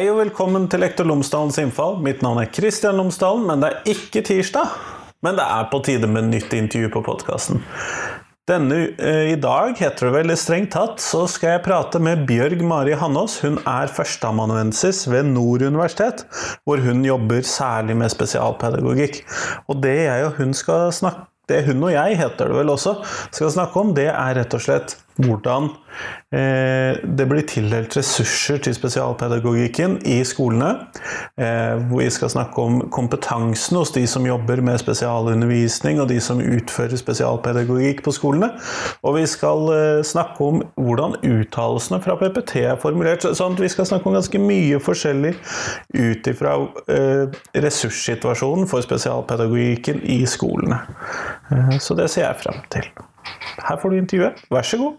[0.00, 1.98] Hei og velkommen til Lektor Lomsdalens innfall.
[2.00, 4.70] Mitt navn er Kristian Lomsdalen, men det er ikke tirsdag.
[5.20, 7.60] Men det er på tide med nytt intervju på podkasten.
[8.48, 12.64] Denne eh, I dag, heter det veldig strengt tatt, så skal jeg prate med Bjørg
[12.64, 13.42] Mari Hannås.
[13.44, 16.24] Hun er førsteamanuensis ved Nord universitet,
[16.64, 19.20] hvor hun jobber særlig med spesialpedagogikk.
[19.68, 22.96] Og det jeg og hun skal snakke det hun og jeg, heter det vel også,
[23.34, 25.68] skal snakke om, det er rett og slett hvordan
[26.32, 30.70] eh, det blir tildelt ressurser til spesialpedagogikken i skolene.
[31.40, 36.40] Eh, vi skal snakke om kompetansen hos de som jobber med spesialundervisning, og de som
[36.40, 38.52] utfører spesialpedagogikk på skolene.
[39.02, 43.26] Og vi skal eh, snakke om hvordan uttalelsene fra PPT er formulert.
[43.26, 45.34] sånn at Vi skal snakke om ganske mye forskjellig
[45.94, 46.56] ut ifra
[47.54, 50.80] ressurssituasjonen for spesialpedagogikken i skolene.
[51.82, 52.90] Så det ser jeg frem til.
[53.68, 54.42] Her får du intervjuet.
[54.50, 54.98] Vær så god.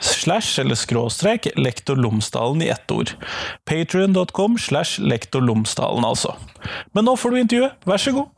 [0.00, 3.12] slash eller skråstrek lektor Lomsdalen i ett ord.
[3.64, 6.36] Patrion.com slash lektor Lomsdalen, altså.
[6.92, 8.32] Men nå får du intervjuet, vær så god!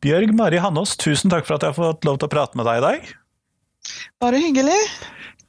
[0.00, 2.64] Bjørg Mari Hannås, tusen takk for at jeg har fått lov til å prate med
[2.64, 3.10] deg i dag.
[4.22, 4.78] Bare hyggelig.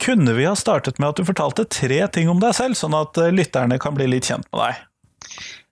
[0.01, 3.17] Kunne vi ha startet med at du fortalte tre ting om deg selv, sånn at
[3.21, 4.79] eh, lytterne kan bli litt kjent med deg?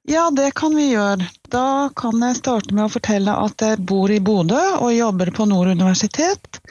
[0.09, 1.25] Ja, det kan vi gjøre.
[1.49, 5.49] Da kan jeg starte med å fortelle at jeg bor i Bodø og jobber på
[5.49, 6.61] Nord universitet.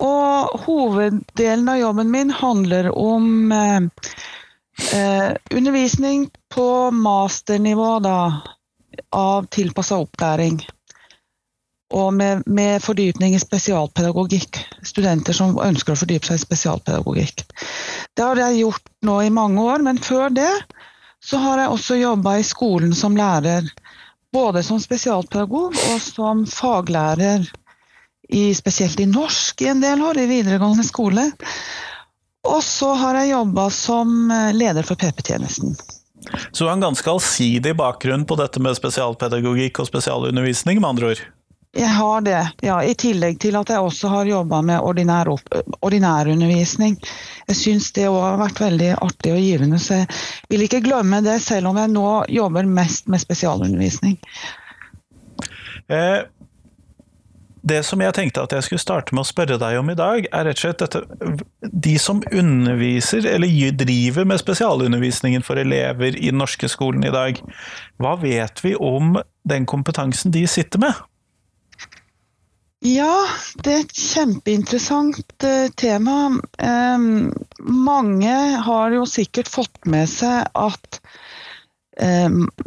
[0.00, 3.80] Og hoveddelen av jobben min handler om eh,
[4.96, 8.18] eh, undervisning på masternivå da,
[9.12, 10.62] av tilpassa opplæring
[11.94, 14.58] og med, med, fordypning i spesialpedagogikk.
[14.82, 17.44] Studenter som ønsker å fordype seg i spesialpedagogikk.
[18.14, 20.50] Det har jeg gjort nå i mange år, men før det
[21.24, 23.70] så har jeg også jobba i skolen som lærer.
[24.34, 27.46] Både som spesialpedagog og som faglærer,
[28.28, 31.28] i, spesielt i norsk i en del år, i videregående skole.
[32.48, 35.76] Og så har jeg jobba som leder for PP-tjenesten.
[36.52, 41.12] Så du har en ganske allsidig bakgrunn på dette med spesialpedagogikk og spesialundervisning, med andre
[41.12, 41.24] ord?
[41.74, 42.76] Jeg har det, ja.
[42.86, 46.94] I tillegg til at jeg også har jobba med ordinær, undervisning.
[47.48, 50.10] Jeg syns det òg har vært veldig artig og givende, så jeg
[50.52, 54.20] vil ikke glemme det, selv om jeg nå jobber mest med spesialundervisning.
[55.90, 56.22] Eh,
[57.64, 60.28] det som jeg tenkte at jeg skulle starte med å spørre deg om i dag,
[60.30, 61.02] er rett og slett dette
[61.86, 67.40] De som underviser, eller driver med spesialundervisningen for elever i den norske skolen i dag,
[67.98, 69.16] hva vet vi om
[69.48, 71.02] den kompetansen de sitter med?
[72.84, 73.24] Ja,
[73.64, 76.16] det er et kjempeinteressant uh, tema.
[77.64, 78.34] Mange
[78.66, 81.00] har jo sikkert fått med seg at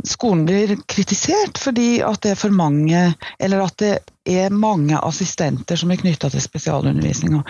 [0.07, 3.01] skolen blir kritisert fordi at det er for mange,
[3.43, 3.89] eller at det
[4.23, 7.41] er mange assistenter som er knytta til spesialundervisninga.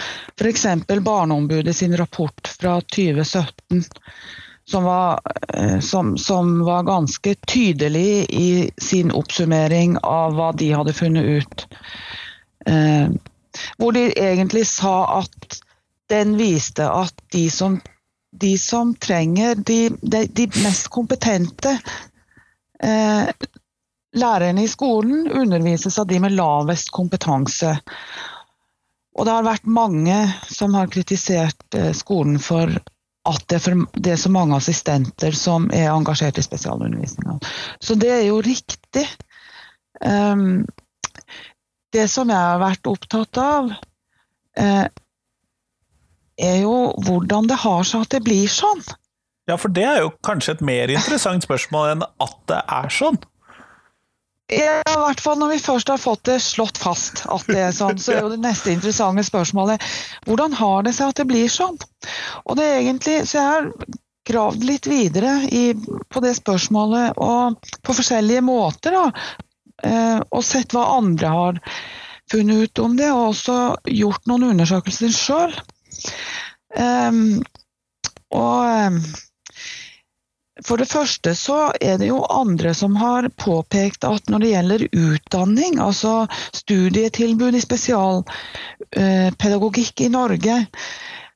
[0.42, 0.66] F.eks.
[1.06, 3.86] Barneombudet sin rapport fra 2017.
[4.68, 5.22] Som var,
[5.56, 11.70] uh, som, som var ganske tydelig i sin oppsummering av hva de hadde funnet ut.
[12.68, 13.10] Eh,
[13.78, 15.62] hvor de egentlig sa at
[16.12, 17.80] den viste at de som,
[18.32, 21.78] de som trenger de, de, de, mest kompetente
[22.84, 23.30] eh,
[24.18, 27.78] lærerne i skolen, undervises av de med lavest kompetanse.
[29.18, 30.18] Og det har vært mange
[30.52, 32.72] som har kritisert eh, skolen for
[33.28, 37.40] at det, for, det, er så mange assistenter som er engasjert i spesialundervisninga.
[37.84, 39.04] Så det er jo riktig.
[40.00, 40.64] Um,
[41.96, 43.72] det som jeg har vært opptatt av,
[44.60, 44.86] eh,
[46.38, 48.84] er jo hvordan det har seg at det blir sånn.
[49.48, 53.20] Ja, for det er jo kanskje et mer interessant spørsmål enn at det er sånn.
[54.48, 57.74] Ja, i hvert fall når vi først har fått det slått fast at det er
[57.76, 59.84] sånn, så er jo det neste interessante spørsmålet
[60.24, 61.76] hvordan har det seg at det blir sånn?
[62.46, 63.68] Og det er egentlig, Så jeg har
[64.28, 65.74] gravd litt videre i,
[66.12, 68.96] på det spørsmålet og på forskjellige måter.
[68.96, 69.12] da,
[69.86, 71.60] Og sett hva andre har
[72.32, 75.54] funnet ut om det, og også gjort noen undersøkelser sjøl.
[76.78, 77.44] Um,
[78.36, 79.00] og um,
[80.66, 84.88] for det første så er det jo andre som har påpekt at når det gjelder
[84.90, 90.66] utdanning, altså studietilbud i spesialpedagogikk i Norge,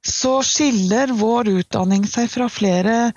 [0.01, 3.11] så skiller vår utdanning seg fra flere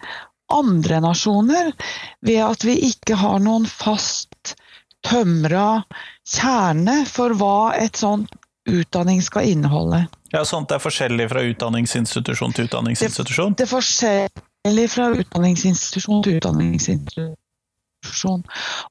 [0.52, 1.72] andre nasjoner
[2.20, 4.56] ved at vi ikke har noen fast
[5.04, 5.84] tømra
[6.28, 8.32] kjerne for hva et sånt
[8.70, 10.06] utdanning skal inneholde.
[10.32, 13.54] Ja, Sånt er forskjellig fra utdanningsinstitusjon til utdanningsinstitusjon?
[13.54, 18.44] Det, det er forskjellig fra utdanningsinstitusjon til utdanningsinstitusjon.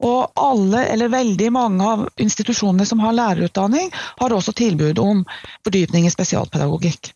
[0.07, 5.25] Og alle, eller veldig mange av institusjonene som har lærerutdanning, har også tilbud om
[5.65, 7.12] fordypning i spesialpedagogikk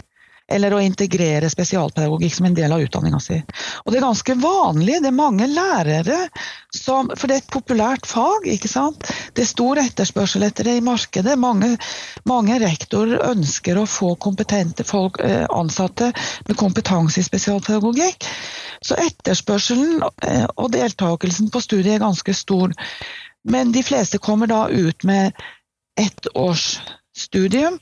[0.48, 3.38] eller å integrere spesialpedagogikk som en del av utdanninga si.
[3.84, 5.02] Og det er ganske vanlig.
[5.04, 6.28] Det er mange lærere
[6.78, 9.08] som For det er et populært fag, ikke sant.
[9.34, 11.38] Det er stor etterspørsel etter det i markedet.
[11.40, 11.72] Mange,
[12.28, 16.12] mange rektorer ønsker å få kompetente folk, eh, ansatte
[16.48, 18.28] med kompetanse i spesialpedagogikk.
[18.86, 22.76] Så etterspørselen eh, og deltakelsen på studiet er ganske stor.
[23.48, 25.34] Men de fleste kommer da ut med
[25.98, 26.78] ett års
[27.18, 27.80] studium,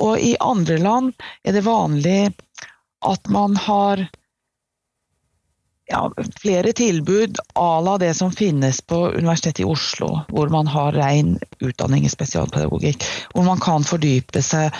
[0.00, 1.12] og i andre land
[1.44, 2.20] er det vanlig
[3.06, 4.06] at man har
[5.86, 10.92] ja, flere tilbud à la det som finnes på Universitetet i Oslo, hvor man har
[10.92, 13.04] ren utdanning i spesialpedagogikk.
[13.34, 14.74] Hvor man kan fordype seg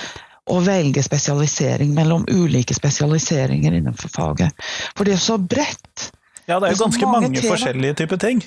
[0.46, 4.66] og velge spesialisering mellom ulike spesialiseringer innenfor faget.
[4.94, 6.10] For det er så bredt.
[6.46, 8.42] Ja, det er jo ganske mange, mange forskjellige typer ting.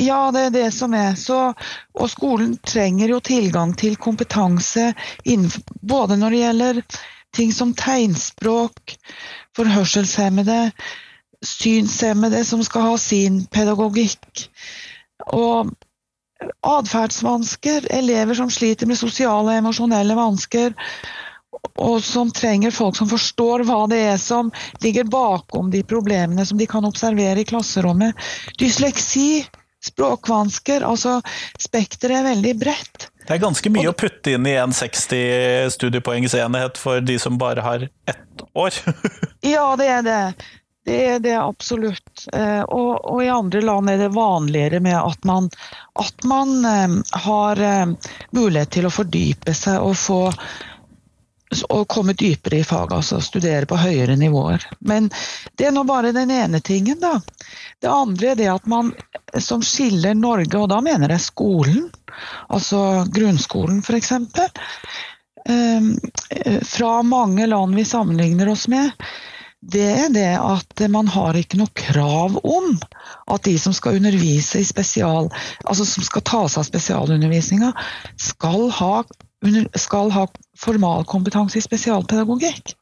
[0.00, 1.14] Ja, det er det som er.
[1.20, 1.38] Så,
[1.92, 4.92] og skolen trenger jo tilgang til kompetanse
[5.24, 6.82] innenfor, både når det gjelder
[7.36, 8.96] ting som tegnspråk
[9.56, 10.70] for hørselshemmede,
[11.44, 14.46] synshemmede som skal ha sin pedagogikk,
[15.32, 15.72] og
[16.66, 20.74] atferdsvansker, elever som sliter med sosiale og emosjonelle vansker,
[21.78, 24.50] og som trenger folk som forstår hva det er som
[24.82, 28.16] ligger bakom de problemene som de kan observere i klasserommet.
[28.58, 29.44] Dysleksi,
[29.84, 30.84] språkvansker.
[30.86, 31.18] Altså
[31.60, 33.08] spekteret er veldig bredt.
[33.22, 37.38] Det er ganske mye og, å putte inn i en 60 studiepoengsenhet for de som
[37.38, 38.74] bare har ett år.
[39.54, 40.22] ja, det er det.
[40.84, 42.24] Det er det absolutt.
[42.32, 45.46] Eh, og, og, i andre land er det vanligere med at man,
[45.94, 46.96] at man eh,
[47.26, 47.86] har eh,
[48.34, 50.24] mulighet til å fordype seg og få
[51.68, 54.64] og komme dypere i faget, altså studere på høyere nivåer.
[54.80, 55.10] Men
[55.58, 57.18] det er nå bare den ene tingen, da.
[57.82, 58.92] Det andre er det at man
[59.40, 61.90] som skiller Norge, og da mener jeg skolen,
[62.52, 64.12] altså grunnskolen f.eks.,
[65.48, 65.92] ehm,
[66.68, 68.92] fra mange land vi sammenligner oss med,
[69.62, 72.72] det er det at man har ikke noe krav om
[73.30, 75.28] at de som skal undervise i spesial,
[75.62, 77.70] altså som skal ta seg av spesialundervisninga,
[78.18, 78.94] skal ha
[79.78, 80.26] skal ha
[80.58, 82.74] formalkompetanse i spesialpedagogikk.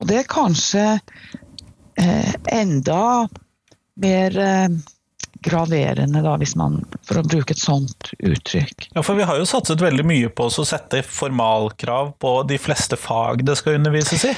[0.00, 0.84] Og det er kanskje
[2.00, 3.28] eh, enda
[4.00, 4.68] mer eh,
[5.46, 8.90] graverende, da, hvis man, for å bruke et sånt uttrykk.
[8.94, 12.98] Ja, for vi har jo satset veldig mye på å sette formalkrav på de fleste
[13.00, 14.34] fag det skal undervises i.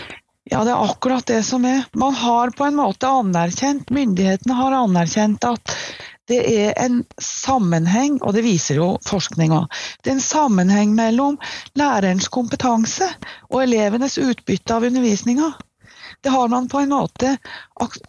[0.49, 1.83] Ja, det er akkurat det som er.
[1.93, 5.75] Man har på en måte anerkjent, myndighetene har anerkjent at
[6.29, 9.63] det er en sammenheng, og det viser jo forskninga,
[10.03, 11.39] det er en sammenheng mellom
[11.79, 13.09] lærerens kompetanse
[13.49, 15.53] og elevenes utbytte av undervisninga.
[16.21, 17.37] Det har man på en måte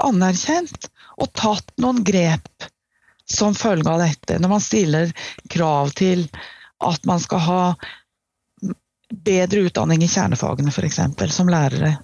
[0.03, 2.67] anerkjent og tatt noen grep
[3.29, 5.11] som følge av dette, når man stiller
[5.53, 6.25] krav til
[6.83, 7.63] at man skal ha
[9.09, 10.99] bedre utdanning i kjernefagene, f.eks.,
[11.33, 11.95] som lærere.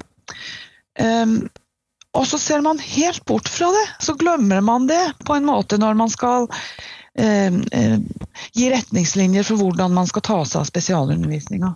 [0.99, 1.47] Um,
[2.15, 3.85] og så ser man helt bort fra det.
[3.99, 6.47] Så glemmer man det på en måte når man skal
[7.19, 7.97] eh, eh,
[8.55, 11.75] gi retningslinjer for hvordan man skal ta seg av spesialundervisninga.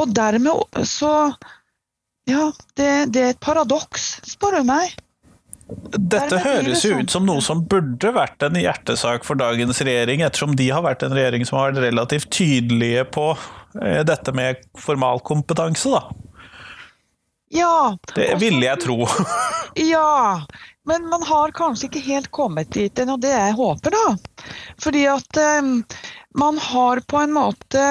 [0.00, 1.34] Og dermed så
[2.24, 4.94] Ja, det, det er et paradoks, spør du meg.
[5.92, 10.56] Dette høres jo ut som noe som burde vært en hjertesak for dagens regjering, ettersom
[10.56, 13.26] de har vært en regjering som har vært relativt tydelige på
[13.80, 16.23] eh, dette med formalkompetanse, da.
[17.54, 17.96] Ja.
[18.14, 19.06] Det ville jeg tro.
[19.74, 20.42] ja,
[20.86, 24.44] men man har kanskje ikke helt kommet dit ennå, det jeg håper, da.
[24.82, 25.60] Fordi at eh,
[26.34, 27.84] man har på en måte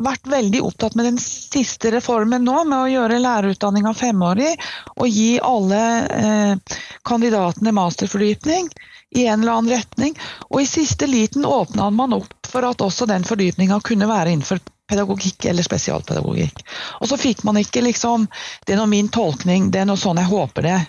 [0.00, 4.52] vært veldig opptatt med den siste reformen nå, med å gjøre lærerutdanninga femårig
[4.96, 5.82] og gi alle
[6.16, 8.70] eh, kandidatene masterfordypning
[9.18, 10.18] i en eller annen retning.
[10.50, 14.62] Og i siste liten åpna man opp for at også den fordypninga kunne være innenfor
[14.90, 16.64] pedagogikk eller spesialpedagogikk.
[17.00, 18.26] Og så fikk man ikke liksom
[18.66, 20.80] Det er nå min tolkning, det er nå sånn jeg håper det.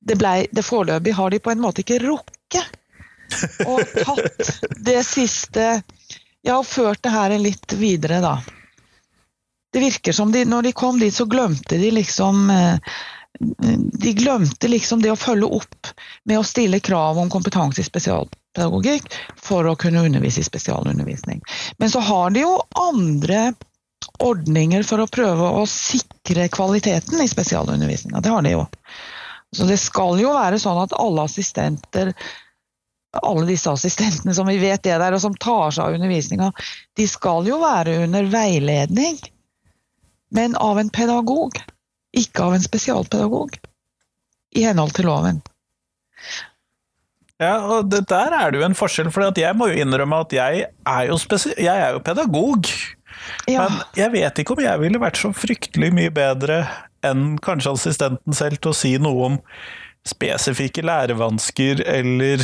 [0.00, 2.78] Det, ble, det Foreløpig har de på en måte ikke rukket
[3.66, 4.50] å tatt
[4.84, 5.68] det siste
[6.42, 8.34] Ja, og ført det her litt videre, da.
[9.72, 12.92] Det virker som de, når de kom dit, så glemte de liksom eh,
[14.02, 15.92] de glemte liksom det å følge opp
[16.28, 18.41] med å stille krav om kompetanse i spesialpedagogikk
[19.42, 21.42] for å kunne undervise i spesialundervisning.
[21.78, 23.52] Men så har de jo andre
[24.22, 28.20] ordninger for å prøve å sikre kvaliteten i spesialundervisninga.
[28.20, 28.66] Det har de jo.
[29.56, 32.12] Så det skal jo være sånn at alle assistenter
[33.12, 36.46] alle disse assistentene som vi vet er der, og som tar seg av undervisninga,
[36.96, 39.18] de skal jo være under veiledning,
[40.32, 41.60] men av en pedagog
[42.12, 43.58] ikke av en spesialpedagog.
[44.56, 45.40] I henhold til loven.
[47.42, 50.34] Ja, og det, der er det jo en forskjell, for jeg må jo innrømme at
[50.36, 51.18] jeg er jo,
[51.58, 52.70] jeg er jo pedagog.
[53.50, 53.66] Ja.
[53.66, 56.64] Men jeg vet ikke om jeg ville vært så fryktelig mye bedre
[57.06, 59.40] enn kanskje assistenten selv til å si noe om
[60.06, 62.42] spesifikke lærevansker eller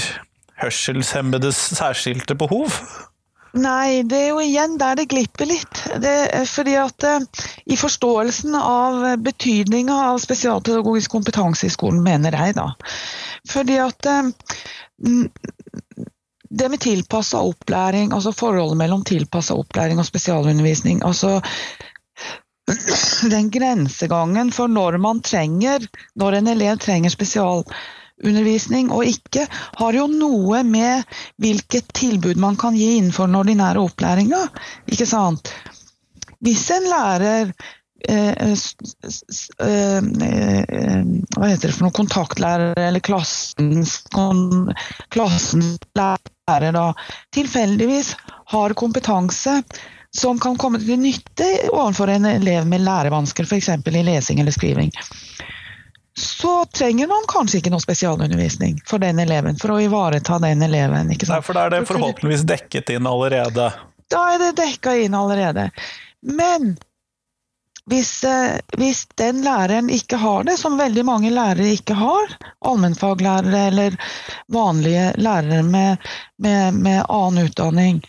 [0.62, 2.75] hørselshemmedes særskilte behov.
[3.57, 5.81] Nei, det er jo igjen der det glipper litt.
[6.02, 6.14] Det
[6.50, 12.69] fordi at uh, I forståelsen av betydninga av spesialpedagogisk kompetanse i skolen, mener jeg, da.
[13.49, 14.28] Fordi at uh,
[16.49, 21.40] det med tilpassa opplæring, altså forholdet mellom tilpassa opplæring og spesialundervisning altså
[23.31, 25.87] den grensegangen for når man trenger,
[26.17, 29.47] når en elev trenger spesialundervisning og ikke,
[29.81, 31.05] har jo noe med
[31.40, 34.45] hvilket tilbud man kan gi innenfor den ordinære opplæringa.
[34.93, 35.52] Ikke sant?
[36.45, 37.52] Hvis en lærer
[41.37, 43.99] hva heter det for noe, kontaktlærer eller klassens,
[45.11, 46.95] klassens lærer da,
[47.35, 48.14] tilfeldigvis
[48.55, 49.62] har kompetanse
[50.14, 53.69] som kan komme til nytte overfor en elev med lærevansker, f.eks.
[53.69, 54.95] i lesing eller skriving
[56.19, 61.12] så trenger man kanskje ikke noe spesialundervisning for den eleven, for å ivareta den eleven.
[61.14, 61.38] Ikke sant?
[61.38, 63.71] Nei, for da er det forhåpentligvis dekket inn allerede?
[64.11, 65.69] Da er det dekka inn allerede.
[66.26, 66.75] Men
[67.88, 73.62] hvis, eh, hvis, den læreren ikke har det, som veldig mange lærere ikke har, allmennfaglærere
[73.71, 73.97] eller
[74.52, 78.02] vanlige lærere med, med, med annen utdanning,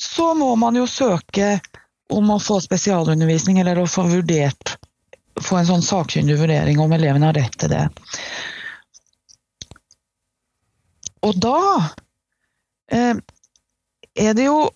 [0.00, 1.58] så må man jo søke
[2.12, 4.76] om å få spesialundervisning eller å få vurdert
[5.42, 7.84] få en sånn sakkyndig vurdering om eleven har rett til det.
[11.24, 11.60] Og da
[12.92, 13.16] eh,
[14.14, 14.68] er det jo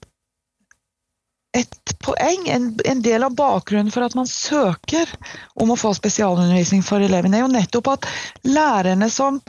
[1.59, 5.11] et poeng, en, en, del av bakgrunnen for at man søker
[5.59, 8.09] om å få spesialundervisning for elevene, er jo nettopp at
[8.47, 9.41] lærerne som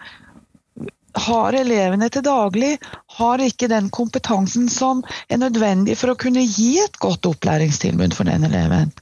[1.20, 2.78] har elevene til daglig,
[3.18, 8.30] har ikke den kompetansen som er nødvendig for å kunne gi et godt opplæringstilbud for
[8.30, 8.94] den eleven.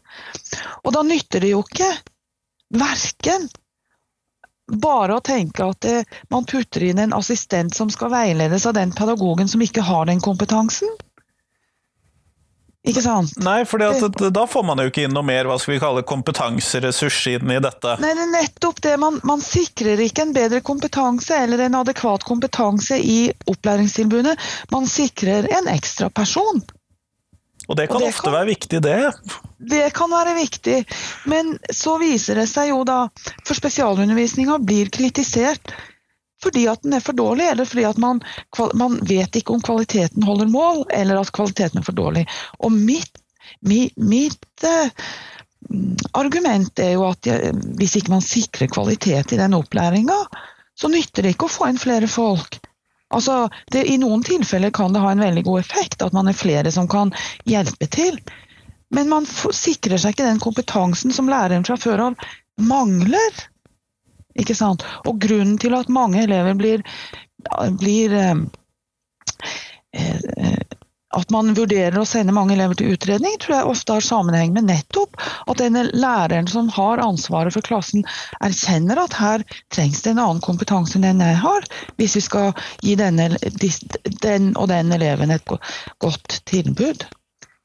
[0.83, 1.91] Og da nytter det jo ikke
[2.77, 3.49] verken
[4.67, 5.97] bare å tenke at det,
[6.31, 10.23] man putter inn en assistent som skal veiledes av den pedagogen som ikke har den
[10.23, 10.89] kompetansen.
[12.87, 13.33] Ikke sant?
[13.43, 17.19] Nei, for da får man jo ikke inn noe mer hva skal vi kalle kompetanseressurs
[17.33, 17.97] inn i dette.
[18.03, 18.95] Nei, det er nettopp det.
[19.01, 23.19] Man, man, sikrer ikke en bedre kompetanse eller en adekvat kompetanse i
[23.51, 24.37] opplæringstilbudet.
[24.73, 26.63] Man sikrer en ekstra person.
[27.67, 28.97] Og det kan og det ofte kan, være viktig, det.
[29.59, 30.77] Det kan være viktig,
[31.27, 35.73] men så viser det seg jo da For spesialundervisninga blir kritisert
[36.43, 38.21] fordi at den er for dårlig, eller fordi at man,
[38.77, 42.27] man, vet ikke om kvaliteten holder mål, eller at kvaliteten er for dårlig.
[42.61, 43.21] Og mitt,
[43.65, 45.07] mi, mitt eh,
[46.17, 50.17] argument er jo at jeg, hvis ikke man sikrer kvalitet i den opplæringa,
[50.77, 52.59] så nytter det ikke å få inn flere folk.
[53.13, 56.37] Altså, det, I noen tilfeller kan det ha en veldig god effekt at man er
[56.37, 57.13] flere som kan
[57.47, 58.19] hjelpe til.
[58.93, 62.27] Men man sikrer seg ikke den kompetansen som læreren fra før av
[62.59, 63.41] mangler.
[64.37, 64.85] Ikke sant?
[65.05, 66.83] Og grunnen til at mange elever blir,
[67.81, 68.35] blir eh,
[69.97, 70.57] eh,
[71.17, 74.67] at man vurderer å sende mange elever til utredning, tror jeg ofte har sammenheng med
[74.69, 75.17] nettopp
[75.47, 78.05] at denne læreren som har ansvaret for klassen,
[78.43, 82.51] erkjenner at her trengs det en annen kompetanse enn den jeg har, hvis vi skal
[82.83, 83.31] gi denne,
[84.21, 85.55] den og den eleven et
[86.03, 87.07] godt tilbud.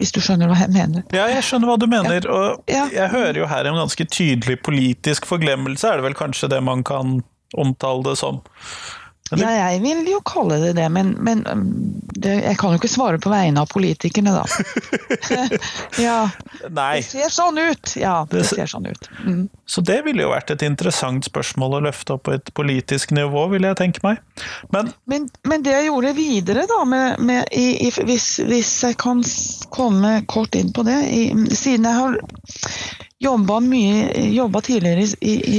[0.03, 1.05] Hvis du skjønner hva jeg mener?
[1.15, 2.27] Ja, jeg skjønner hva du mener.
[2.27, 6.59] Og jeg hører jo her en ganske tydelig politisk forglemmelse, er det vel kanskje det
[6.67, 7.21] man kan
[7.55, 8.41] omtale det som?
[9.41, 11.65] Ja, jeg vil jo kalle det det, men, men um,
[12.23, 14.45] det, jeg kan jo ikke svare på vegne av politikerne, da.
[16.07, 16.19] ja.
[16.69, 17.01] Nei.
[17.01, 17.95] Det ser sånn ut!
[17.99, 19.09] Ja, det ser sånn ut.
[19.25, 19.47] Mm.
[19.67, 23.47] Så det ville jo vært et interessant spørsmål å løfte opp på et politisk nivå,
[23.55, 24.21] vil jeg tenke meg.
[24.75, 28.99] Men, men, men det jeg gjorde videre, da, med, med, i, i, hvis, hvis, jeg
[29.03, 29.23] kan
[29.75, 31.23] komme kort inn på det i,
[31.57, 32.17] Siden jeg har
[33.23, 35.35] jobba mye Jobba tidligere i,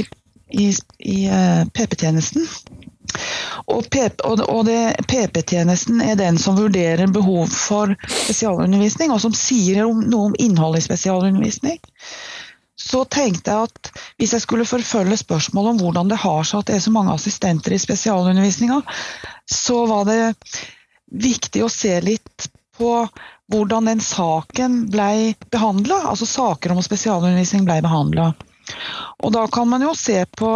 [0.64, 0.66] i,
[0.98, 2.46] i uh, PP-tjenesten
[3.70, 3.88] og,
[5.08, 10.88] PP-tjenesten er den som vurderer behov for spesialundervisning, og som sier noe om innholdet i
[10.88, 11.78] spesialundervisning.
[12.84, 16.70] Så tenkte jeg at hvis jeg skulle forfølge spørsmålet om hvordan det har seg at
[16.70, 18.82] det er så mange assistenter i spesialundervisninga,
[19.50, 20.34] så var det
[21.14, 22.90] viktig å se litt på
[23.52, 26.02] hvordan den saken ble behandla.
[26.10, 28.32] Altså saker om spesialundervisning ble behandla.
[29.24, 30.50] Og da kan man jo se på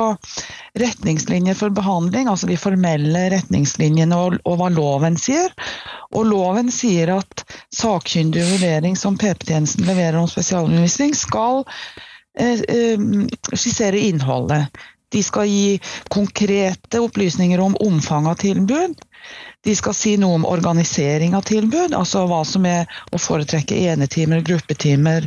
[0.79, 5.55] retningslinjer for behandling, altså de formelle retningslinjene og, og hva loven sier.
[6.13, 7.45] Og loven sier at
[7.75, 11.65] sakkyndig vurdering som PP-tjenesten leverer om spesialundervisning, skal
[12.39, 13.09] eh, eh,
[13.55, 14.69] skissere innholdet.
[15.13, 15.79] De skal gi
[16.13, 18.99] konkrete opplysninger om omfanget av tilbud.
[19.65, 24.45] De skal si noe om organisering av tilbud, altså hva som er å foretrekke enetimer,
[24.45, 25.27] gruppetimer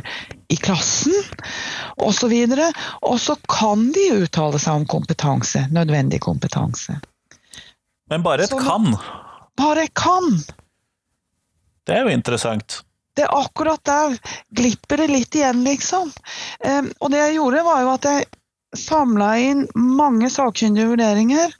[0.52, 1.14] i klassen
[1.96, 2.32] osv.
[3.00, 6.98] Og så kan de uttale seg om kompetanse, nødvendig kompetanse.
[8.10, 8.92] Men bare et så, kan?
[9.56, 10.42] Bare kan!
[11.86, 12.82] Det er jo interessant.
[13.16, 14.16] Det er akkurat der
[14.56, 16.12] glipper det litt igjen, liksom.
[16.64, 18.28] Um, og det jeg gjorde, var jo at jeg
[18.78, 21.52] samla inn mange sakkyndige vurderinger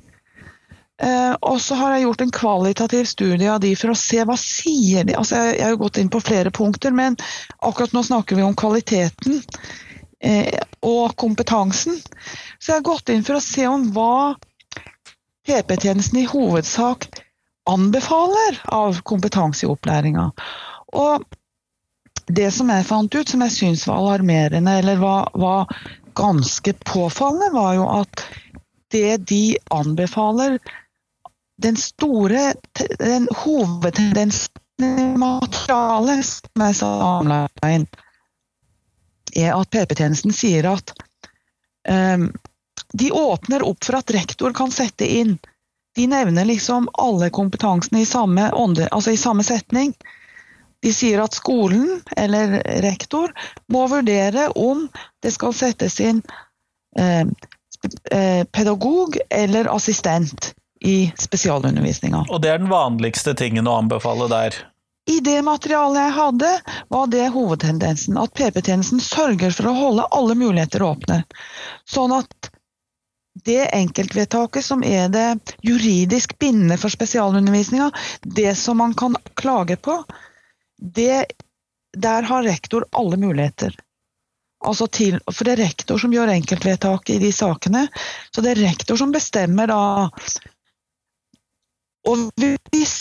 [1.41, 5.07] og så har jeg gjort en kvalitativ studie av de for å se hva sier
[5.09, 7.17] de altså jeg, jeg har jo gått inn på flere punkter, men
[7.59, 9.41] akkurat nå snakker vi om kvaliteten
[10.23, 11.99] eh, og kompetansen.
[12.59, 14.37] Så jeg har gått inn for å se om hva
[15.49, 17.09] PP-tjenesten i hovedsak
[17.71, 20.29] anbefaler av kompetanse i opplæringa.
[20.99, 21.25] Og
[22.27, 25.73] det som jeg fant ut, som jeg syns var alarmerende, eller var, var
[26.19, 28.25] ganske påfallende, var jo at
[28.93, 30.59] det de anbefaler
[31.57, 32.55] den store
[32.99, 37.41] den hovedtendensen i materialet som er samla
[39.33, 40.93] er at PP-tjenesten sier at
[41.89, 42.29] um,
[42.93, 45.39] de åpner opp for at rektor kan sette inn
[45.97, 49.91] De nevner liksom alle kompetansene i samme, ånde, altså i samme setning.
[50.81, 53.29] De sier at skolen, eller rektor,
[53.69, 54.87] må vurdere om
[55.21, 56.23] det skal settes inn
[56.97, 57.29] eh,
[58.57, 62.27] pedagog eller assistent i spesialundervisninga.
[62.29, 64.57] Og det er den vanligste tingen å anbefale der?
[65.11, 66.51] I det materialet jeg hadde,
[66.95, 68.19] var det hovedtendensen.
[68.19, 71.23] At PP-tjenesten sørger for å holde alle muligheter åpne.
[71.91, 72.51] Sånn at
[73.45, 77.91] det enkeltvedtaket som er det juridisk bindende for spesialundervisninga,
[78.23, 80.03] det som man kan klage på,
[80.79, 81.25] det,
[81.97, 83.75] der har rektor alle muligheter.
[84.63, 87.87] Altså til, for det er rektor som gjør enkeltvedtaket i de sakene.
[88.31, 89.83] Så det er rektor som bestemmer da
[92.09, 92.33] og
[92.73, 92.95] hvis,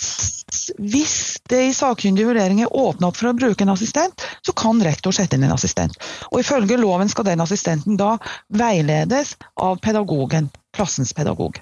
[0.78, 1.16] hvis
[1.50, 5.38] det i sakkyndige vurderinger åpner opp for å bruke en assistent, så kan rektor sette
[5.38, 5.98] inn en assistent.
[6.30, 8.14] Og ifølge loven skal den assistenten da
[8.54, 11.58] veiledes av pedagogen, klassens pedagog.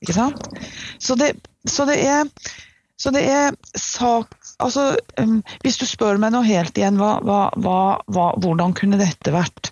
[0.00, 0.48] Ikke sant?
[1.02, 1.34] Så det,
[1.68, 2.30] så det er,
[2.96, 7.36] så det er sak Altså, um, hvis du spør meg noe helt igjen, hva, hva,
[8.10, 9.67] hva, hvordan kunne dette vært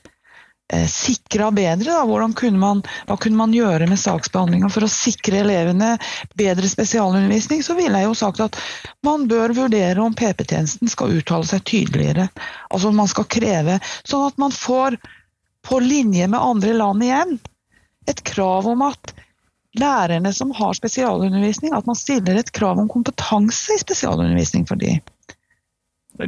[0.91, 1.91] sikra bedre?
[1.93, 2.05] Da?
[2.05, 5.95] Hvordan kunne man, hva kunne man gjøre med saksbehandlinga for å sikre elevene
[6.39, 7.63] bedre spesialundervisning?
[7.63, 8.59] Så ville jeg jo sagt at
[9.07, 12.29] man bør vurdere om PP-tjenesten skal uttale seg tydeligere.
[12.71, 14.99] Altså man skal kreve, sånn at man får,
[15.67, 17.39] på linje med andre land igjen,
[18.07, 19.15] et krav om at
[19.77, 24.95] lærerne som har spesialundervisning, at man stiller et krav om kompetanse i spesialundervisning for de.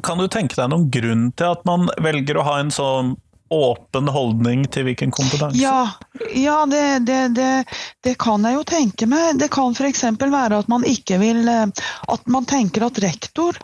[0.04, 3.14] Kan du tenke deg noen grunn til at man velger å ha en sånn
[3.54, 5.58] åpen holdning til hvilken kompetanse?
[5.60, 5.90] Ja,
[6.34, 7.64] ja det, det, det,
[8.04, 9.38] det, kan jeg jo tenke meg.
[9.40, 10.04] Det kan f.eks.
[10.20, 11.64] være at man ikke vil eh,
[12.08, 13.58] At man tenker at rektor,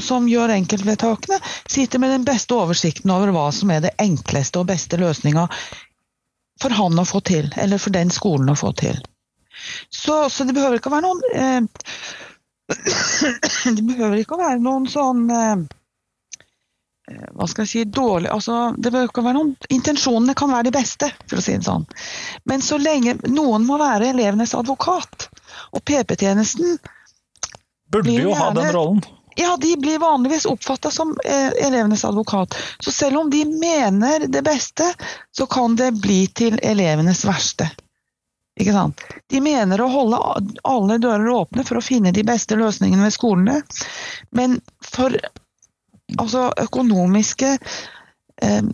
[0.00, 4.70] som gjør enkeltvedtakene, sitter med den beste oversikten over hva som er det enkleste og
[4.72, 5.48] beste løsninga
[6.62, 9.00] for han å få til, eller for den skolen å få til.
[9.90, 11.62] Så, så det behøver ikke å være noen eh,
[13.76, 15.64] Det behøver ikke å være noen sånn eh,
[17.04, 21.10] hva skal jeg si, dårlig altså, det kan være noen, Intensjonene kan være de beste,
[21.28, 21.84] for å si det sånn.
[22.48, 25.28] Men så lenge noen må være elevenes advokat.
[25.76, 26.78] Og PP-tjenesten
[27.92, 29.04] Burde jo gjerne, ha den rollen.
[29.36, 32.56] Ja, de blir vanligvis oppfatta som eh, elevenes advokat.
[32.80, 34.94] Så selv om de mener det beste,
[35.34, 37.68] så kan det bli til elevenes verste.
[38.60, 39.02] Ikke sant?
[39.30, 40.18] De mener å holde
[40.62, 43.62] alle dører åpne for å finne de beste løsningene ved skolene.
[44.30, 45.18] Men for
[46.18, 47.54] altså, økonomiske
[48.42, 48.64] eh,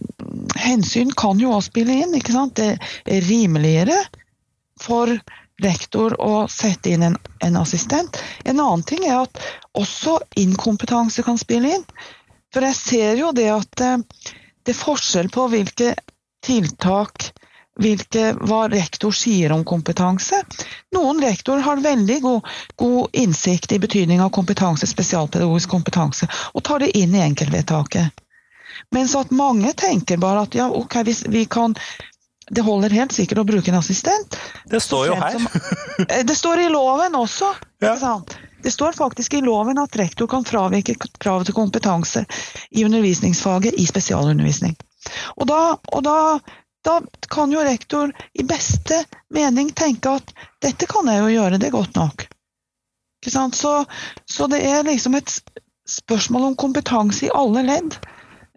[0.60, 2.16] hensyn kan jo også spille inn.
[2.18, 2.56] Ikke sant?
[2.58, 3.98] Det er rimeligere
[4.80, 5.12] for
[5.60, 8.16] rektor å sette inn en, en assistent.
[8.44, 9.42] En annen ting er at
[9.78, 11.84] også inkompetanse kan spille inn.
[12.50, 13.98] For jeg ser jo det at eh,
[14.64, 15.94] det er forskjell på hvilke
[16.44, 17.30] tiltak
[17.78, 20.42] hvilke, hva rektor sier om kompetanse.
[20.96, 26.84] Noen rektorer har veldig god, god innsikt i betydning av kompetanse, spesialpedagogisk kompetanse, og tar
[26.84, 28.26] det inn i enkeltvedtaket.
[28.94, 31.76] Mens at mange tenker bare at ja, ok, vi, vi kan
[32.50, 34.34] det holder helt sikkert å bruke en assistent.
[34.66, 35.36] Det står jo her.
[35.36, 35.46] Som,
[36.26, 37.52] det står i loven også.
[37.78, 37.94] Ja.
[38.62, 42.24] Det står faktisk i loven at rektor kan fravike kravet til kompetanse
[42.70, 44.74] i undervisningsfaget i spesialundervisning.
[45.38, 46.16] Og da, og da
[46.84, 51.72] da kan jo rektor i beste mening tenke at dette kan jeg jo gjøre, det
[51.74, 52.26] godt nok.
[53.26, 53.84] Så,
[54.24, 55.32] så, det er liksom et
[55.88, 57.96] spørsmål om kompetanse i alle ledd,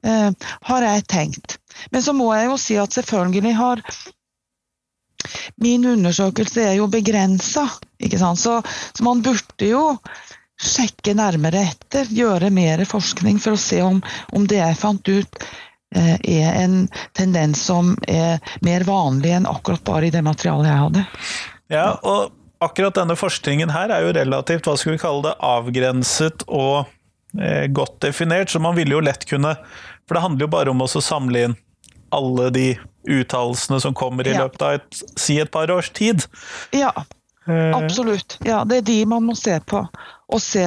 [0.08, 0.32] eh,
[0.70, 1.58] har jeg tenkt.
[1.92, 3.84] Men så må jeg jo si at selvfølgelig har
[5.56, 7.64] Min undersøkelse er jo begrensa,
[8.36, 8.56] så,
[8.94, 9.84] så man burde jo
[10.60, 14.02] sjekke nærmere etter, gjøre mer forskning for å se om,
[14.36, 15.46] om det jeg fant ut,
[15.94, 21.06] er en tendens som er mer vanlig enn akkurat bare i det materialet jeg hadde.
[21.74, 26.46] Ja, og akkurat denne forskningen her er jo relativt hva skal vi kalle det, avgrenset
[26.48, 26.86] og
[27.40, 29.56] eh, godt definert, så man ville jo lett kunne
[30.08, 31.58] For det handler jo bare om å samle inn
[32.14, 32.68] alle de
[33.10, 36.26] uttalelsene som kommer i løpet av et, si et par års tid.
[36.76, 36.92] Ja,
[37.48, 37.72] eh.
[37.74, 38.38] absolutt.
[38.46, 39.82] Ja, det er de man må se på.
[40.34, 40.66] Og se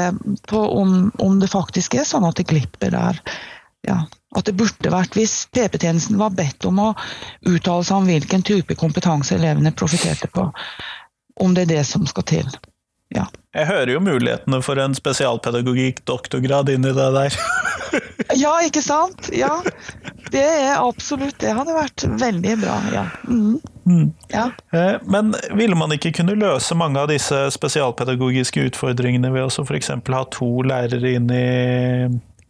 [0.51, 3.21] på om, om det faktisk er sånn at det glipper der.
[3.87, 4.03] Ja,
[4.37, 6.93] at det burde vært hvis PP-tjenesten var bedt om å
[7.47, 10.49] uttale seg om hvilken type kompetanse elevene profitterte på.
[11.41, 12.51] Om det er det som skal til.
[13.15, 13.29] Ja.
[13.55, 17.37] Jeg hører jo mulighetene for en spesialpedagogikk-doktorgrad inni det der.
[18.43, 19.31] ja, ikke sant?
[19.33, 19.61] Ja.
[20.33, 23.05] Det er absolutt Det hadde vært veldig bra, ja.
[23.31, 23.61] Mm.
[23.87, 24.09] Mm.
[24.33, 24.49] ja.
[24.75, 29.93] Eh, men ville man ikke kunne løse mange av disse spesialpedagogiske utfordringene ved å f.eks.
[29.95, 31.47] ha to lærere inn i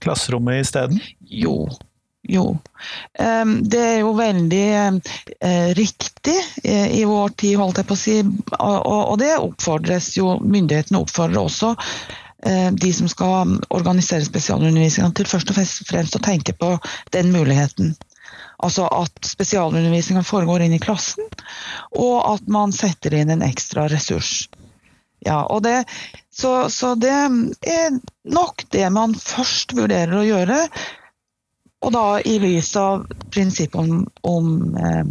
[0.03, 1.01] klasserommet isteden?
[1.21, 1.69] Jo.
[2.27, 2.59] Jo.
[3.63, 6.35] Det er jo veldig eh, riktig
[6.67, 8.17] i vår tid, holdt jeg på å si.
[8.59, 15.55] Og det oppfordres jo, myndighetene oppfordrer også eh, de som skal organisere spesialundervisninga til først
[15.55, 16.75] og fremst å tenke på
[17.15, 17.95] den muligheten.
[18.65, 21.27] Altså at spesialundervisninga foregår inn i klassen,
[21.93, 24.47] og at man setter inn en ekstra ressurs.
[25.25, 25.85] Ja, og det,
[26.33, 27.99] så, så, det er
[28.29, 30.61] nok det man først vurderer å gjøre.
[31.85, 35.05] Og da i lys av prinsippet om, om, eh,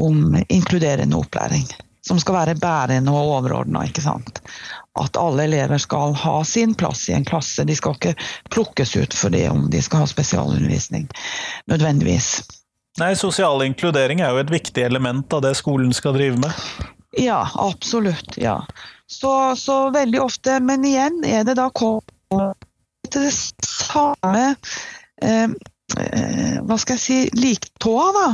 [0.00, 1.66] om, inkluderende opplæring.
[2.04, 3.84] Som skal være bærende og overordna.
[5.00, 7.64] At alle elever skal ha sin plass i en klasse.
[7.64, 8.14] De skal ikke
[8.52, 11.08] plukkes ut for det om de skal ha spesialundervisning.
[11.70, 12.42] Nødvendigvis.
[13.00, 16.52] Nei, Sosial inkludering er jo et viktig element av det skolen skal drive med.
[17.18, 18.36] Ja, absolutt.
[18.36, 18.60] ja.
[19.10, 21.68] Så, så, veldig ofte, men igjen er det da
[23.14, 24.54] til det samme
[25.22, 25.50] eh,
[25.98, 28.28] eh, hva skal jeg si, liktåa, da.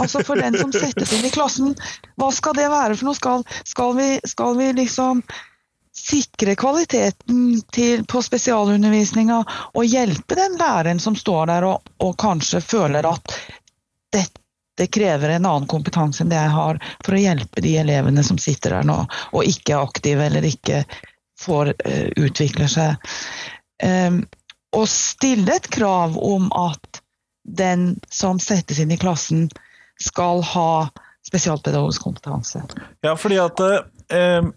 [0.00, 1.76] Altså for den som settes inn i klassen.
[2.18, 3.18] Hva skal det være for noe?
[3.18, 5.22] Skal, skal, vi, skal vi, liksom
[5.98, 9.38] sikre kvaliteten til, på spesialundervisninga
[9.74, 13.34] og hjelpe den læreren som står der og, og kanskje føler at
[14.14, 14.47] dette
[14.78, 18.38] det krever en annen kompetanse enn det jeg har for å hjelpe de elevene som
[18.40, 20.84] sitter der nå og ikke er aktive eller ikke
[21.38, 23.10] får uh, utvikle seg.
[23.82, 24.22] Um,
[24.76, 27.02] og stille et krav om at
[27.48, 29.46] den som settes inn i klassen,
[29.98, 30.88] skal ha
[31.26, 32.60] spesialpedagogisk kompetanse.
[33.02, 34.50] Ja, fordi at uh,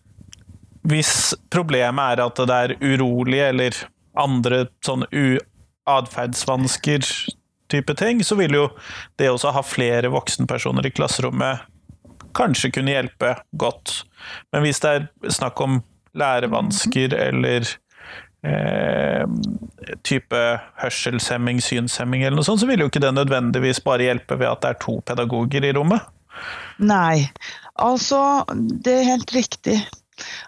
[0.87, 3.77] hvis problemet er at det er urolig eller
[4.19, 5.39] andre sånne
[5.89, 7.05] atferdsvansker
[7.71, 8.65] type ting, så vil jo
[9.19, 11.67] det å ha flere voksenpersoner i klasserommet
[12.37, 14.03] kanskje kunne hjelpe godt.
[14.51, 15.81] Men hvis det er snakk om
[16.17, 17.67] lærevansker eller
[18.47, 19.23] eh,
[20.07, 20.41] type
[20.81, 24.63] hørselshemming, synshemming eller noe sånt, så vil jo ikke det nødvendigvis bare hjelpe ved at
[24.63, 26.07] det er to pedagoger i rommet.
[26.81, 27.27] Nei,
[27.79, 28.21] altså
[28.55, 29.77] det er helt riktig.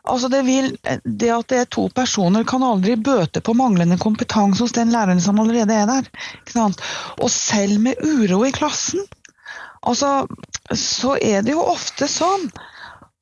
[0.03, 0.69] Altså det, vil,
[1.03, 5.21] det, at det er to personer, kan aldri bøte på manglende kompetanse hos den læreren
[5.23, 6.09] som allerede er der.
[7.19, 9.03] Og selv med uro i klassen,
[9.81, 10.25] altså,
[10.73, 12.49] så er det jo ofte sånn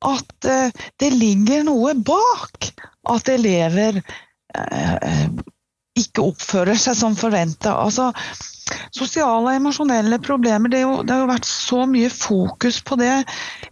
[0.01, 2.71] at uh, det ligger noe bak
[3.13, 5.27] at elever uh,
[5.99, 7.73] ikke oppfører seg som forventa.
[7.83, 8.11] Altså,
[8.95, 13.13] sosiale og emosjonelle problemer, det, jo, det, har jo vært så mye fokus på det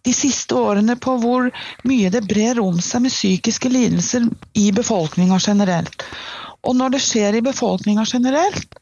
[0.06, 1.50] de siste årene på hvor
[1.88, 4.28] mye det brer om seg med psykiske lidelser
[4.60, 6.04] i befolkninga generelt.
[6.68, 8.76] Og når det skjer i befolkninga generelt,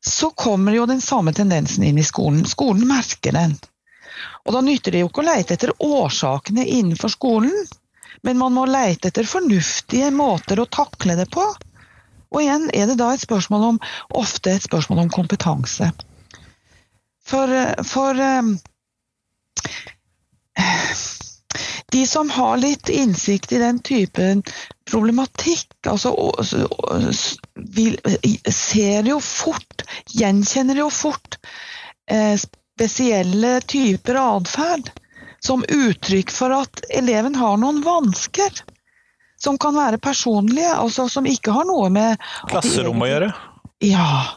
[0.00, 2.46] så kommer jo den samme tendensen inn i skolen.
[2.48, 3.58] Skolen merker den.
[4.48, 7.52] Og da nytter det jo ikke å leite etter årsakene innenfor skolen,
[8.24, 11.44] men man må leite etter fornuftige måter å takle det på.
[12.30, 13.78] Og igjen er det da et spørsmål om,
[14.14, 15.90] ofte et spørsmål om kompetanse.
[17.26, 17.54] For,
[17.86, 18.20] for
[21.90, 24.42] de som har litt innsikt i den typen
[24.90, 26.14] problematikk, altså,
[28.50, 31.38] ser jo fort, gjenkjenner jo fort
[32.10, 34.90] eh, spesielle typer atferd
[35.42, 38.62] som uttrykk for at eleven har noen vansker.
[39.40, 43.30] Som kan være personlige, altså som ikke har noe med Klasserom å gjøre?
[43.84, 44.36] Ja.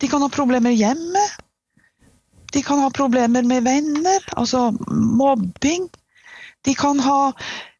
[0.00, 1.24] De kan ha problemer hjemme.
[2.52, 5.88] De kan ha problemer med venner, altså mobbing.
[6.64, 7.32] De kan ha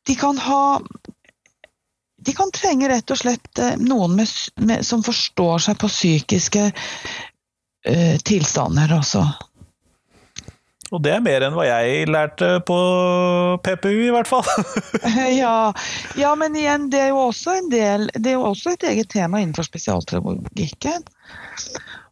[0.06, 0.80] De kan, ha,
[2.24, 6.62] de kan trenge rett og slett eh, noen med, med, som forstår seg på psykiske
[6.72, 9.26] uh, tilstander, altså.
[10.90, 12.78] Og det er mer enn hva jeg lærte på
[13.62, 14.46] PPU, i hvert fall.
[15.42, 15.70] ja,
[16.18, 19.10] ja, men igjen, det er jo også en del Det er jo også et eget
[19.12, 21.06] tema innenfor spesialpedagogikken.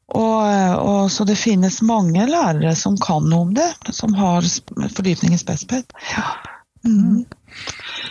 [0.08, 0.44] Og,
[0.80, 4.46] og, så det finnes mange lærere som kan noe om det, som har
[4.94, 5.92] fordypning i spesped.
[6.14, 6.30] Ja.
[6.84, 7.24] Mm.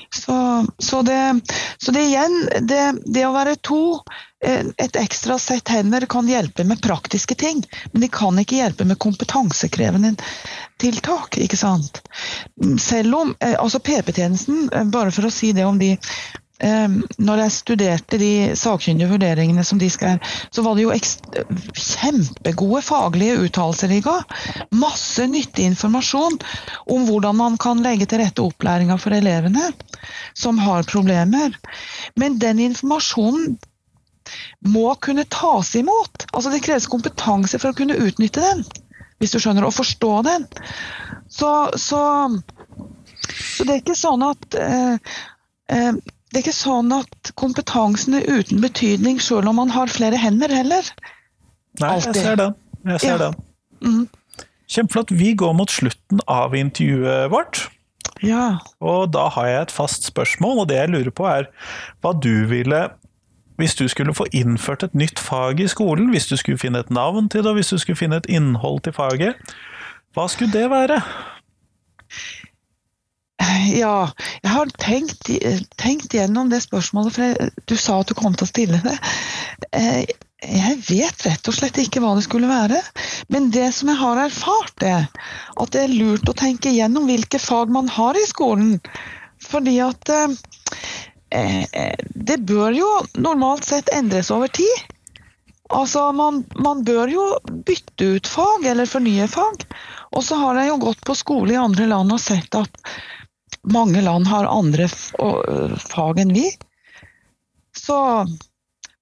[0.09, 1.39] Så, så, det,
[1.77, 3.99] så, det, igjen, det, det, å være to,
[4.43, 7.63] eh, et ekstra sett hender, kan hjelpe med praktiske ting.
[7.91, 10.15] Men de kan ikke hjelpe med kompetansekrevende
[10.81, 11.37] tiltak.
[11.37, 12.01] ikke sant?
[12.81, 15.95] Selv om eh, altså PP-tjenesten, eh, bare for å si det om de
[16.57, 20.17] når jeg studerte de sakkyndige vurderingene som de skrev,
[20.49, 20.95] så var det jo
[21.77, 24.15] kjempegode faglige uttalelser de ga.
[24.73, 26.39] Masse nyttig informasjon
[26.89, 29.69] om hvordan man kan legge til rette opplæringa for elevene
[30.33, 31.53] som har problemer.
[32.15, 33.57] Men den informasjonen
[34.67, 36.27] må kunne tas imot.
[36.33, 38.65] Altså Det kreves kompetanse for å kunne utnytte den,
[39.21, 40.45] hvis du skjønner, og forstå den.
[41.29, 42.01] Så, så,
[43.29, 45.17] så det er ikke sånn at eh,
[45.73, 45.93] eh,
[46.27, 50.51] det er ikke sånn at kompetansen er uten betydning selv om man har flere hender,
[50.51, 50.89] heller.
[51.79, 52.15] Nei, Altid.
[52.15, 52.55] jeg ser den.
[52.87, 53.17] Jeg ser ja.
[53.21, 53.37] den.
[53.81, 54.05] Mm.
[54.67, 55.13] Kjempeflott.
[55.15, 57.67] Vi går mot slutten av intervjuet vårt.
[58.23, 58.57] Ja.
[58.83, 61.51] Og da har jeg et fast spørsmål, og det jeg lurer på er
[62.01, 62.87] hva du ville
[63.57, 66.91] Hvis du skulle få innført et nytt fag i skolen, hvis du skulle finne et
[66.93, 69.33] navn til det, og hvis du skulle finne et innhold til faget,
[70.13, 70.99] hva skulle det være?
[73.37, 74.09] Ja,
[74.41, 75.29] jeg har tenkt,
[75.77, 78.95] tenkt gjennom det spørsmålet, for du sa at du kom til å stille det.
[79.77, 80.07] Eh,
[80.47, 82.81] jeg vet rett og slett ikke hva det skulle være.
[83.33, 85.07] Men det som jeg har erfart, er
[85.57, 88.77] at det er lurt å tenke gjennom hvilke fag man har i skolen.
[89.41, 90.37] Fordi at eh,
[91.33, 94.85] eh, det bør jo normalt sett endres over tid.
[95.73, 97.25] Altså, man, man bør jo
[97.67, 99.65] bytte ut fag, eller fornye fag.
[100.15, 102.81] Og så har jeg jo gått på skole i andre land og sett at
[103.73, 106.49] mange land har andre fag enn vi.
[107.77, 107.97] Så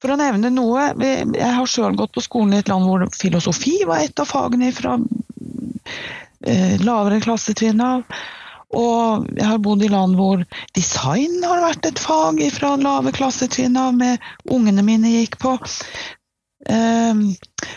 [0.02, 3.80] for å nevne noe Jeg har sjøl gått på skolen i et land hvor filosofi
[3.88, 4.98] var et av fagene fra
[6.46, 8.04] eh, lavere klassetrinn av.
[8.76, 10.44] Og jeg har bodd i land hvor
[10.76, 15.56] design har vært et fag fra lave klassetrinn av, med ungene mine gikk på.
[16.66, 17.28] Um,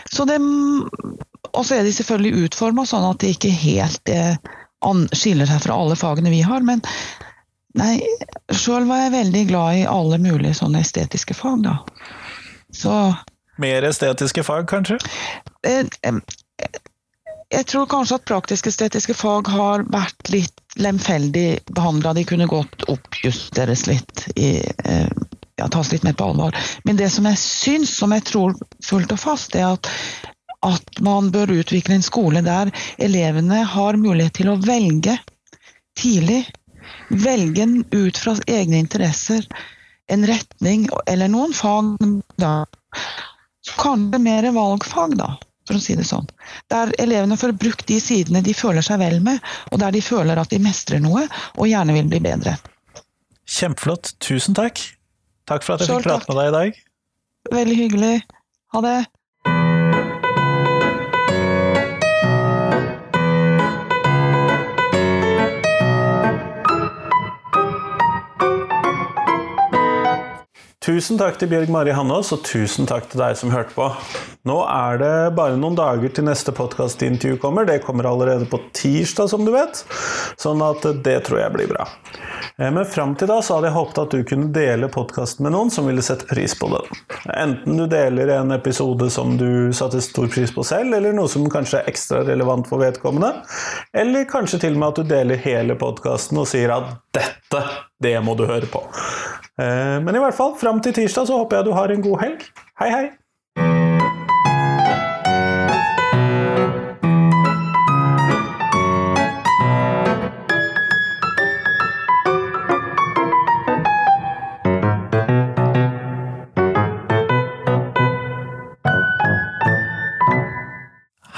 [0.09, 4.37] så det Og så er de selvfølgelig utforma sånn at det ikke helt er
[5.13, 6.63] skiller seg fra alle fagene vi har.
[6.65, 6.83] Men
[7.79, 7.99] nei,
[8.51, 11.79] sjøl var jeg veldig glad i alle mulige sånne estetiske fag, da.
[12.75, 12.95] Så
[13.59, 14.99] Mer estetiske fag, kanskje?
[15.67, 15.83] Eh,
[17.49, 22.13] jeg tror kanskje at praktisk-estetiske fag har vært litt lemfeldig behandla.
[22.13, 24.27] De kunne godt oppjusteres litt.
[24.35, 25.09] I, eh,
[25.59, 26.55] ja, tas litt mer på alvor.
[26.85, 29.89] Men det som jeg syns, som jeg tror fullt og fast, er at
[30.65, 35.17] at man bør utvikle en skole der elevene har mulighet til å velge
[35.99, 36.43] tidlig.
[37.09, 39.45] Velge ut fra egne interesser
[40.09, 41.95] en retning eller noen fag.
[42.35, 42.65] da.
[43.77, 45.35] Kanskje mer valgfag, da,
[45.67, 46.25] for å si det sånn.
[46.73, 49.37] Der elevene får brukt de sidene de føler seg vel med,
[49.69, 52.57] og der de føler at de mestrer noe og gjerne vil bli bedre.
[53.49, 54.15] Kjempeflott.
[54.21, 54.81] Tusen takk.
[55.49, 56.83] Takk for at jeg fikk prate med deg i dag.
[57.53, 58.15] Veldig hyggelig.
[58.73, 58.97] Ha det.
[70.85, 73.89] Tusen takk til Bjørg Mari Hannås, og tusen takk til deg som hørte på.
[74.47, 77.67] Nå er det bare noen dager til neste podkastintervju kommer.
[77.67, 79.83] Det kommer allerede på tirsdag, som du vet.
[80.39, 81.87] Sånn at det tror jeg blir bra.
[82.59, 85.55] Eh, men fram til da så hadde jeg håpet at du kunne dele podkasten med
[85.55, 87.01] noen som ville sette pris på den.
[87.35, 91.47] Enten du deler en episode som du satte stor pris på selv, eller noe som
[91.51, 93.33] kanskje er ekstra relevant for vedkommende.
[93.93, 97.63] Eller kanskje til og med at du deler hele podkasten og sier at 'dette,
[97.99, 98.85] det må du høre på'.
[99.59, 102.21] Eh, men i hvert fall, fram til tirsdag så håper jeg du har en god
[102.23, 102.45] helg.
[102.79, 103.05] Hei, hei!